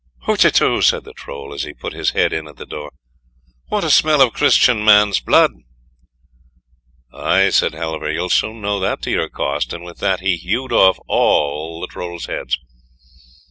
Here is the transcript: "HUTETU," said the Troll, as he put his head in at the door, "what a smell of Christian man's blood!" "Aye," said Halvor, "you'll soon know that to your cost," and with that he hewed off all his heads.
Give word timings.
"HUTETU," 0.25 0.81
said 0.81 1.03
the 1.03 1.13
Troll, 1.13 1.53
as 1.53 1.61
he 1.61 1.75
put 1.75 1.93
his 1.93 2.09
head 2.13 2.33
in 2.33 2.47
at 2.47 2.55
the 2.57 2.65
door, 2.65 2.91
"what 3.67 3.83
a 3.83 3.91
smell 3.91 4.19
of 4.19 4.33
Christian 4.33 4.83
man's 4.83 5.19
blood!" 5.19 5.51
"Aye," 7.13 7.51
said 7.51 7.73
Halvor, 7.73 8.11
"you'll 8.11 8.29
soon 8.31 8.61
know 8.61 8.79
that 8.79 9.03
to 9.03 9.11
your 9.11 9.29
cost," 9.29 9.73
and 9.73 9.83
with 9.83 9.99
that 9.99 10.21
he 10.21 10.37
hewed 10.37 10.71
off 10.71 10.97
all 11.07 11.85
his 11.87 12.25
heads. 12.25 12.57